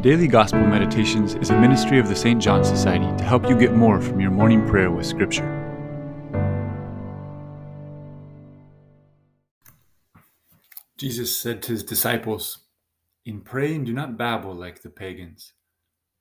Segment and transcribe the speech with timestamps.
[0.00, 2.40] Daily Gospel Meditations is a ministry of the St.
[2.40, 5.42] John Society to help you get more from your morning prayer with Scripture.
[10.96, 12.58] Jesus said to his disciples,
[13.26, 15.54] In praying, do not babble like the pagans,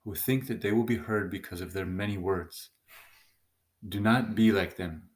[0.04, 2.72] who think that they will be heard because of their many words.
[3.88, 5.10] Do not be like them.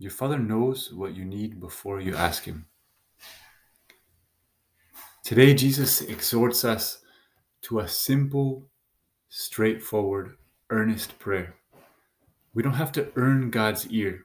[0.00, 2.66] Your Father knows what you need before you ask Him.
[5.22, 7.02] Today, Jesus exhorts us
[7.66, 8.68] to a simple,
[9.28, 10.36] straightforward,
[10.70, 11.56] earnest prayer.
[12.54, 14.20] We don't have to earn God's ear.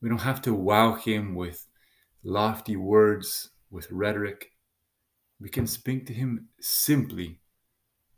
[0.00, 1.66] We don't have to wow Him with
[2.24, 4.52] lofty words, with rhetoric.
[5.38, 7.40] We can speak to Him simply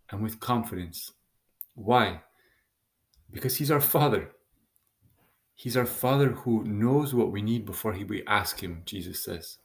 [0.09, 1.11] and with confidence.
[1.75, 2.21] Why?
[3.33, 4.31] Because He's our Father.
[5.57, 9.59] He's our Father who knows what we need before we ask Him, Jesus says.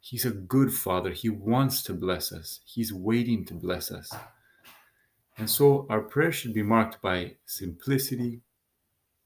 [0.00, 1.10] He's a good father.
[1.10, 2.60] He wants to bless us.
[2.64, 4.12] He's waiting to bless us.
[5.36, 8.40] And so our prayer should be marked by simplicity,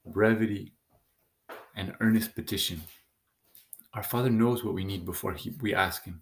[0.05, 0.73] brevity,
[1.75, 2.81] and earnest petition.
[3.93, 6.21] Our Father knows what we need before he, we ask Him.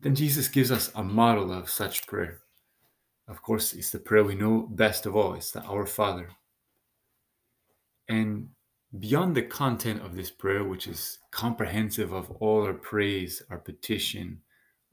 [0.00, 2.40] Then Jesus gives us a model of such prayer.
[3.28, 5.34] Of course, it's the prayer we know best of all.
[5.34, 6.28] It's the Our Father.
[8.08, 8.50] And
[8.98, 14.40] beyond the content of this prayer, which is comprehensive of all our praise, our petition,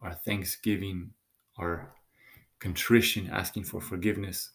[0.02, 1.12] our thanksgiving,
[1.58, 1.94] our
[2.60, 4.52] contrition, asking for forgiveness,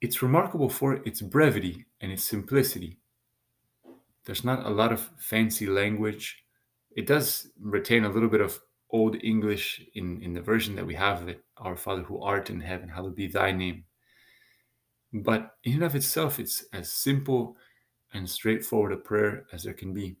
[0.00, 2.98] it's remarkable for its brevity and its simplicity.
[4.24, 6.44] There's not a lot of fancy language.
[6.96, 8.60] It does retain a little bit of
[8.90, 12.88] Old English in, in the version that we have Our Father who art in heaven,
[12.88, 13.84] hallowed be thy name.
[15.12, 17.56] But in and of itself, it's as simple
[18.16, 20.16] and straightforward a prayer as there can be.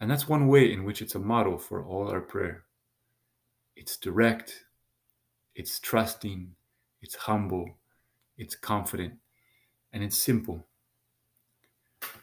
[0.00, 2.64] And that's one way in which it's a model for all our prayer.
[3.76, 4.64] It's direct,
[5.54, 6.54] it's trusting,
[7.00, 7.78] it's humble,
[8.36, 9.14] it's confident,
[9.92, 10.66] and it's simple.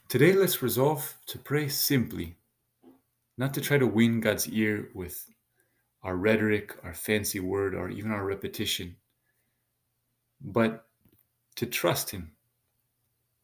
[0.07, 2.35] Today, let's resolve to pray simply,
[3.37, 5.29] not to try to win God's ear with
[6.03, 8.95] our rhetoric, our fancy word, or even our repetition,
[10.41, 10.85] but
[11.55, 12.31] to trust Him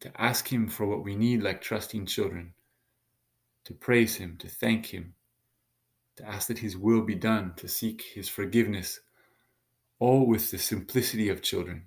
[0.05, 2.53] to ask Him for what we need, like trusting children,
[3.63, 5.15] to praise Him, to thank Him,
[6.17, 8.99] to ask that His will be done, to seek His forgiveness,
[9.97, 11.85] all with the simplicity of children.